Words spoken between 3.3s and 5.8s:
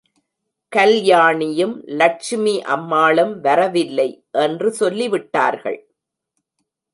வரவில்லை என்று சொல்லி விட்டார்கள்.